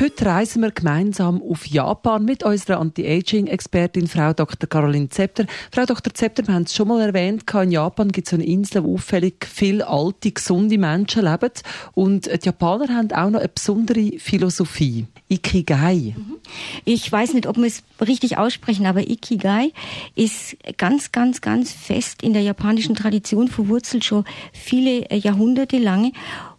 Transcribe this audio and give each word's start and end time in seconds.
Heute 0.00 0.26
reisen 0.26 0.62
wir 0.62 0.70
gemeinsam 0.70 1.42
auf 1.42 1.66
Japan 1.66 2.24
mit 2.24 2.44
unserer 2.44 2.78
Anti-Aging-Expertin 2.78 4.06
Frau 4.06 4.32
Dr. 4.32 4.68
Caroline 4.68 5.08
Zepter. 5.08 5.44
Frau 5.72 5.86
Dr. 5.86 6.14
Zepter, 6.14 6.46
wir 6.46 6.54
haben 6.54 6.62
es 6.62 6.74
schon 6.76 6.86
mal 6.86 7.00
erwähnt, 7.00 7.52
in 7.52 7.72
Japan 7.72 8.12
gibt 8.12 8.28
es 8.28 8.34
eine 8.34 8.44
Insel, 8.44 8.84
wo 8.84 8.94
auffällig 8.94 9.44
viele 9.44 9.88
alte, 9.88 10.30
gesunde 10.30 10.78
Menschen 10.78 11.24
leben. 11.24 11.50
Und 11.94 12.26
die 12.26 12.46
Japaner 12.46 12.94
haben 12.94 13.10
auch 13.10 13.30
noch 13.30 13.40
eine 13.40 13.48
besondere 13.48 14.20
Philosophie. 14.20 15.08
Ikigai. 15.28 16.14
Mhm. 16.16 16.36
Ich 16.84 17.10
weiß 17.10 17.34
nicht, 17.34 17.48
ob 17.48 17.56
wir 17.56 17.66
es 17.66 17.82
richtig 18.00 18.38
aussprechen, 18.38 18.86
aber 18.86 19.00
Ikigai 19.00 19.72
ist 20.14 20.56
ganz, 20.76 21.10
ganz, 21.10 21.40
ganz 21.40 21.72
fest 21.72 22.22
in 22.22 22.34
der 22.34 22.42
japanischen 22.42 22.94
Tradition 22.94 23.48
verwurzelt, 23.48 24.04
schon 24.04 24.24
viele 24.52 25.12
Jahrhunderte 25.12 25.78
lange. 25.78 26.12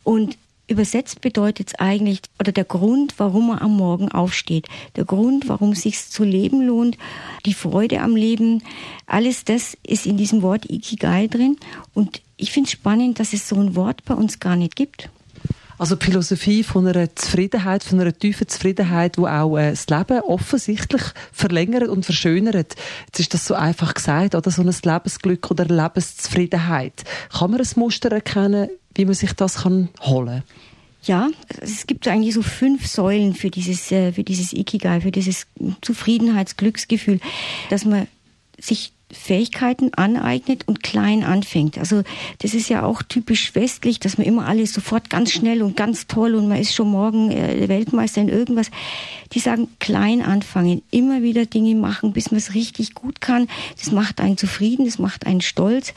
Und 0.03 0.37
Übersetzt 0.69 1.21
bedeutet 1.21 1.69
es 1.69 1.75
eigentlich, 1.79 2.21
oder 2.39 2.51
der 2.51 2.63
Grund, 2.63 3.15
warum 3.17 3.47
man 3.47 3.57
am 3.57 3.75
Morgen 3.75 4.11
aufsteht, 4.11 4.67
der 4.95 5.03
Grund, 5.03 5.49
warum 5.49 5.71
es 5.71 5.81
sich 5.81 5.99
zu 5.99 6.23
leben 6.23 6.61
lohnt, 6.61 6.95
die 7.47 7.55
Freude 7.55 8.01
am 8.01 8.15
Leben, 8.15 8.61
alles 9.07 9.43
das 9.45 9.75
ist 9.85 10.05
in 10.05 10.15
diesem 10.15 10.43
Wort 10.43 10.69
Ikigai 10.69 11.27
drin. 11.27 11.57
Und 11.95 12.21
ich 12.37 12.51
finde 12.51 12.67
es 12.67 12.73
spannend, 12.73 13.19
dass 13.19 13.33
es 13.33 13.49
so 13.49 13.55
ein 13.55 13.75
Wort 13.75 14.05
bei 14.05 14.13
uns 14.13 14.39
gar 14.39 14.55
nicht 14.55 14.75
gibt. 14.75 15.09
Also 15.79 15.95
die 15.95 16.05
Philosophie 16.05 16.63
von 16.63 16.85
einer 16.85 17.15
Zufriedenheit, 17.15 17.83
von 17.85 18.01
einer 18.01 18.13
tiefen 18.13 18.47
Zufriedenheit, 18.47 19.17
die 19.17 19.21
auch 19.21 19.57
äh, 19.57 19.71
das 19.71 19.87
Leben 19.87 20.19
offensichtlich 20.19 21.01
verlängert 21.31 21.87
und 21.87 22.05
verschönert. 22.05 22.75
Jetzt 23.07 23.19
ist 23.19 23.33
das 23.33 23.47
so 23.47 23.55
einfach 23.55 23.93
gesagt, 23.93 24.35
oder 24.35 24.51
so 24.51 24.61
ein 24.61 24.75
Lebensglück 24.83 25.49
oder 25.49 25.63
Lebenszufriedenheit. 25.63 27.05
Kann 27.31 27.51
man 27.51 27.61
ein 27.61 27.67
Muster 27.77 28.11
erkennen, 28.11 28.69
wie 28.95 29.05
man 29.05 29.13
sich 29.13 29.33
das 29.33 29.63
kann 29.63 29.89
holen 30.01 30.43
ja, 31.03 31.29
es 31.61 31.87
gibt 31.87 32.07
eigentlich 32.07 32.33
so 32.33 32.41
fünf 32.41 32.85
Säulen 32.87 33.33
für 33.33 33.49
dieses, 33.49 33.91
äh, 33.91 34.11
für 34.11 34.23
dieses 34.23 34.51
Ikigai, 34.53 35.01
für 35.01 35.11
dieses 35.11 35.47
Zufriedenheitsglücksgefühl, 35.81 37.19
dass 37.69 37.85
man 37.85 38.07
sich 38.57 38.91
Fähigkeiten 39.11 39.91
aneignet 39.95 40.67
und 40.67 40.83
klein 40.83 41.23
anfängt. 41.23 41.79
Also 41.79 42.03
das 42.39 42.53
ist 42.53 42.69
ja 42.69 42.83
auch 42.83 43.01
typisch 43.01 43.55
westlich, 43.55 43.99
dass 43.99 44.19
man 44.19 44.27
immer 44.27 44.45
alles 44.45 44.71
sofort 44.71 45.09
ganz 45.09 45.31
schnell 45.31 45.63
und 45.63 45.75
ganz 45.75 46.05
toll 46.05 46.35
und 46.35 46.47
man 46.47 46.59
ist 46.59 46.75
schon 46.75 46.89
morgen 46.89 47.31
äh, 47.31 47.67
Weltmeister 47.67 48.21
in 48.21 48.29
irgendwas. 48.29 48.69
Die 49.33 49.39
sagen 49.39 49.67
klein 49.79 50.21
anfangen, 50.21 50.83
immer 50.91 51.23
wieder 51.23 51.47
Dinge 51.47 51.73
machen, 51.73 52.13
bis 52.13 52.29
man 52.29 52.37
es 52.37 52.53
richtig 52.53 52.93
gut 52.93 53.19
kann. 53.19 53.47
Das 53.79 53.91
macht 53.91 54.21
einen 54.21 54.37
zufrieden, 54.37 54.85
das 54.85 54.99
macht 54.99 55.25
einen 55.25 55.41
stolz. 55.41 55.93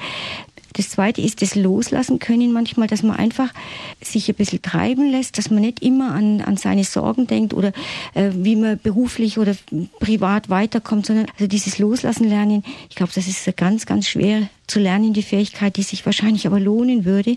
Das 0.73 0.91
zweite 0.91 1.20
ist 1.20 1.42
das 1.42 1.55
Loslassen 1.55 2.19
können 2.19 2.53
manchmal, 2.53 2.87
dass 2.87 3.03
man 3.03 3.17
einfach 3.17 3.53
sich 4.01 4.28
ein 4.28 4.34
bisschen 4.34 4.62
treiben 4.62 5.11
lässt, 5.11 5.39
dass 5.39 5.51
man 5.51 5.61
nicht 5.61 5.83
immer 5.83 6.12
an, 6.12 6.41
an 6.41 6.56
seine 6.56 6.84
Sorgen 6.84 7.27
denkt 7.27 7.55
oder 7.55 7.73
äh, 8.14 8.31
wie 8.34 8.56
man 8.56 8.79
beruflich 8.79 9.39
oder 9.39 9.55
privat 10.01 10.51
weiterkommt, 10.51 11.06
sondern 11.06 11.27
also 11.34 11.47
dieses 11.47 11.79
Loslassen 11.79 12.29
lernen, 12.29 12.64
ich 12.89 12.97
glaube, 12.97 13.12
das 13.14 13.27
ist 13.27 13.56
ganz, 13.56 13.87
ganz 13.87 14.09
schwer 14.09 14.48
zu 14.67 14.81
lernen, 14.81 15.12
die 15.12 15.23
Fähigkeit, 15.23 15.77
die 15.77 15.83
sich 15.83 16.05
wahrscheinlich 16.06 16.47
aber 16.47 16.61
lohnen 16.61 17.05
würde. 17.05 17.36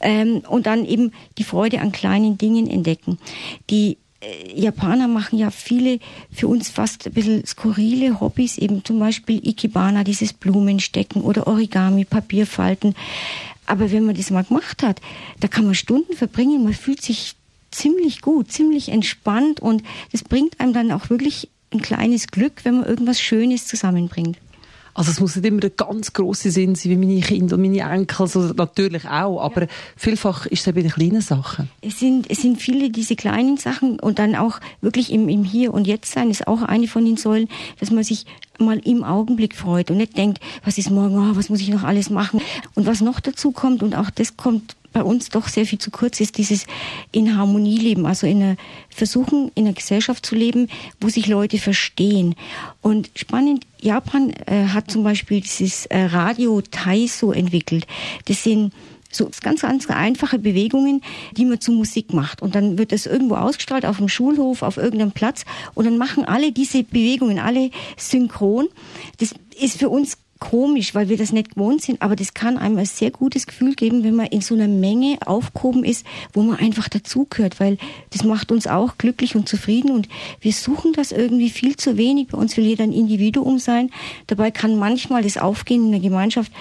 Ähm, 0.00 0.42
und 0.48 0.66
dann 0.66 0.84
eben 0.84 1.12
die 1.38 1.44
Freude 1.44 1.80
an 1.80 1.90
kleinen 1.90 2.38
Dingen 2.38 2.68
entdecken. 2.68 3.18
Die 3.68 3.98
Japaner 4.54 5.06
machen 5.06 5.38
ja 5.38 5.50
viele 5.50 6.00
für 6.32 6.48
uns 6.48 6.68
fast 6.70 7.06
ein 7.06 7.12
bisschen 7.12 7.46
skurrile 7.46 8.20
Hobbys, 8.20 8.58
eben 8.58 8.84
zum 8.84 8.98
Beispiel 8.98 9.46
Ikebana, 9.46 10.02
dieses 10.02 10.32
Blumenstecken 10.32 11.22
oder 11.22 11.46
Origami, 11.46 12.04
Papierfalten. 12.04 12.96
Aber 13.66 13.92
wenn 13.92 14.04
man 14.04 14.16
das 14.16 14.30
mal 14.30 14.44
gemacht 14.44 14.82
hat, 14.82 15.00
da 15.40 15.46
kann 15.46 15.66
man 15.66 15.74
Stunden 15.74 16.16
verbringen, 16.16 16.64
man 16.64 16.74
fühlt 16.74 17.02
sich 17.02 17.34
ziemlich 17.70 18.22
gut, 18.22 18.50
ziemlich 18.50 18.88
entspannt 18.88 19.60
und 19.60 19.82
das 20.10 20.24
bringt 20.24 20.58
einem 20.58 20.72
dann 20.72 20.90
auch 20.90 21.10
wirklich 21.10 21.48
ein 21.72 21.82
kleines 21.82 22.28
Glück, 22.28 22.64
wenn 22.64 22.78
man 22.78 22.86
irgendwas 22.86 23.20
Schönes 23.20 23.66
zusammenbringt. 23.66 24.38
Also 24.98 25.12
es 25.12 25.20
muss 25.20 25.36
nicht 25.36 25.46
immer 25.46 25.60
der 25.60 25.70
ganz 25.70 26.12
große 26.12 26.50
Sinn 26.50 26.74
sein, 26.74 26.90
wie 26.90 26.96
meine 26.96 27.20
Kinder 27.20 27.54
und 27.54 27.62
meine 27.62 27.88
Enkel, 27.88 28.20
also 28.20 28.40
natürlich 28.40 29.04
auch, 29.04 29.40
aber 29.40 29.62
ja. 29.62 29.68
vielfach 29.96 30.46
ist 30.46 30.66
es 30.66 30.74
bei 30.74 30.82
den 30.82 30.90
kleinen 30.90 31.20
Sachen. 31.20 31.70
Es 31.82 32.00
sind, 32.00 32.28
es 32.28 32.42
sind 32.42 32.60
viele 32.60 32.90
diese 32.90 33.14
kleinen 33.14 33.58
Sachen 33.58 34.00
und 34.00 34.18
dann 34.18 34.34
auch 34.34 34.58
wirklich 34.80 35.12
im, 35.12 35.28
im 35.28 35.44
Hier 35.44 35.72
und 35.72 35.86
Jetzt 35.86 36.10
sein 36.10 36.30
ist 36.30 36.48
auch 36.48 36.62
eine 36.62 36.88
von 36.88 37.04
den 37.04 37.16
Säulen, 37.16 37.48
dass 37.78 37.92
man 37.92 38.02
sich 38.02 38.26
mal 38.58 38.80
im 38.80 39.04
Augenblick 39.04 39.54
freut 39.54 39.92
und 39.92 39.98
nicht 39.98 40.16
denkt, 40.16 40.40
was 40.64 40.78
ist 40.78 40.90
morgen, 40.90 41.16
oh, 41.16 41.36
was 41.36 41.48
muss 41.48 41.60
ich 41.60 41.68
noch 41.68 41.84
alles 41.84 42.10
machen. 42.10 42.40
Und 42.74 42.86
was 42.86 43.00
noch 43.00 43.20
dazu 43.20 43.52
kommt, 43.52 43.84
und 43.84 43.94
auch 43.94 44.10
das 44.10 44.36
kommt 44.36 44.74
bei 44.98 45.04
uns 45.04 45.28
doch 45.28 45.46
sehr 45.46 45.64
viel 45.64 45.78
zu 45.78 45.92
kurz 45.92 46.18
ist 46.18 46.38
dieses 46.38 46.66
in 47.12 47.36
Harmonie 47.36 47.78
leben, 47.78 48.04
also 48.04 48.26
in 48.26 48.42
einer 48.42 48.56
versuchen 48.88 49.52
in 49.54 49.64
einer 49.64 49.74
Gesellschaft 49.74 50.26
zu 50.26 50.34
leben, 50.34 50.66
wo 51.00 51.08
sich 51.08 51.28
Leute 51.28 51.58
verstehen. 51.58 52.34
Und 52.82 53.10
spannend, 53.14 53.64
Japan 53.80 54.32
äh, 54.46 54.66
hat 54.66 54.90
zum 54.90 55.04
Beispiel 55.04 55.40
dieses 55.40 55.86
äh, 55.86 56.06
Radio 56.06 56.60
Taiso 56.62 57.30
entwickelt. 57.30 57.86
Das 58.24 58.42
sind 58.42 58.72
so 59.08 59.30
ganz, 59.40 59.60
ganz 59.62 59.88
einfache 59.88 60.40
Bewegungen, 60.40 61.00
die 61.36 61.44
man 61.44 61.60
zu 61.60 61.70
Musik 61.70 62.12
macht. 62.12 62.42
Und 62.42 62.56
dann 62.56 62.76
wird 62.76 62.90
das 62.90 63.06
irgendwo 63.06 63.36
ausgestrahlt 63.36 63.86
auf 63.86 63.98
dem 63.98 64.08
Schulhof, 64.08 64.62
auf 64.62 64.78
irgendeinem 64.78 65.12
Platz. 65.12 65.44
Und 65.74 65.84
dann 65.84 65.96
machen 65.96 66.24
alle 66.24 66.50
diese 66.50 66.82
Bewegungen, 66.82 67.38
alle 67.38 67.70
synchron. 67.96 68.66
Das 69.18 69.32
ist 69.60 69.78
für 69.78 69.90
uns 69.90 70.18
komisch, 70.38 70.94
weil 70.94 71.08
wir 71.08 71.16
das 71.16 71.32
nicht 71.32 71.54
gewohnt 71.54 71.82
sind, 71.82 72.02
aber 72.02 72.16
das 72.16 72.34
kann 72.34 72.58
einem 72.58 72.78
ein 72.78 72.86
sehr 72.86 73.10
gutes 73.10 73.46
Gefühl 73.46 73.74
geben, 73.74 74.04
wenn 74.04 74.14
man 74.14 74.26
in 74.26 74.40
so 74.40 74.54
einer 74.54 74.68
Menge 74.68 75.18
aufgehoben 75.24 75.84
ist, 75.84 76.06
wo 76.32 76.42
man 76.42 76.58
einfach 76.58 76.88
dazugehört, 76.88 77.60
weil 77.60 77.78
das 78.10 78.24
macht 78.24 78.52
uns 78.52 78.66
auch 78.66 78.98
glücklich 78.98 79.36
und 79.36 79.48
zufrieden 79.48 79.90
und 79.90 80.08
wir 80.40 80.52
suchen 80.52 80.92
das 80.92 81.12
irgendwie 81.12 81.50
viel 81.50 81.76
zu 81.76 81.96
wenig. 81.96 82.28
Bei 82.28 82.38
uns 82.38 82.56
will 82.56 82.64
jeder 82.64 82.84
ein 82.84 82.92
Individuum 82.92 83.58
sein. 83.58 83.90
Dabei 84.26 84.50
kann 84.50 84.78
manchmal 84.78 85.22
das 85.22 85.36
Aufgehen 85.36 85.86
in 85.86 85.92
der 85.92 86.00
Gemeinschaft 86.00 86.52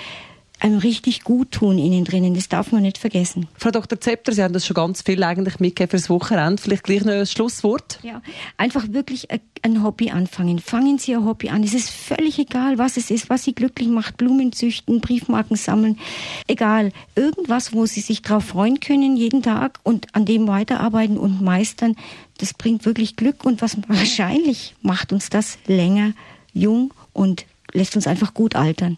einem 0.60 0.80
richtig 0.80 1.24
gut 1.24 1.52
tun 1.52 1.78
innen 1.78 2.04
drinnen. 2.04 2.34
Das 2.34 2.50
darf 2.50 2.72
man 2.72 2.82
nicht 2.82 2.98
vergessen. 2.98 3.48
Frau 3.58 3.72
Dr. 3.72 4.00
Zepter, 4.00 4.32
Sie 4.32 4.44
haben 4.44 4.54
das 4.54 4.66
schon 4.66 4.74
ganz 4.74 5.02
viel 5.02 5.24
eigentlich 5.24 5.60
mitgegeben 5.60 5.92
fürs 5.92 6.10
Wochenende. 6.10 6.62
Vielleicht 6.62 6.84
gleich 6.84 7.06
noch 7.06 7.14
ein 7.14 7.26
Schlusswort. 7.26 8.00
Ja, 8.02 8.22
einfach 8.58 8.86
wirklich 8.90 9.28
ein 9.62 9.84
Hobby 9.84 10.10
anfangen. 10.10 10.60
Fangen 10.60 10.98
Sie 10.98 11.16
ein 11.16 11.26
Hobby 11.26 11.50
an. 11.50 11.64
Es 11.64 11.74
ist 11.74 11.90
völlig 11.90 12.40
egal, 12.40 12.78
was 12.78 12.98
es 12.98 13.12
ist, 13.12 13.30
was 13.30 13.44
Sie 13.44 13.54
glücklich 13.54 13.88
macht. 13.88 14.18
Blumen 14.18 14.52
züchten, 14.52 15.02
Briefmarken 15.02 15.58
sammeln. 15.58 16.00
Egal. 16.48 16.92
Irgendwas, 17.16 17.74
wo 17.74 17.86
Sie 17.86 18.02
sich 18.02 18.22
drauf 18.22 18.46
freuen 18.46 18.80
können 18.80 19.16
jeden 19.16 19.44
Tag 19.44 19.80
und 19.84 20.08
an 20.16 20.26
dem 20.26 20.48
weiterarbeiten 20.48 21.18
und 21.18 21.42
meistern. 21.42 21.96
Das 22.40 22.54
bringt 22.54 22.86
wirklich 22.86 23.16
Glück 23.16 23.46
und 23.46 23.62
was 23.62 23.78
wahrscheinlich 23.88 24.76
macht 24.82 25.12
uns 25.12 25.30
das 25.30 25.58
länger 25.68 26.14
jung 26.54 26.94
und 27.14 27.46
lässt 27.74 27.96
uns 27.96 28.08
einfach 28.08 28.34
gut 28.34 28.56
altern. 28.56 28.98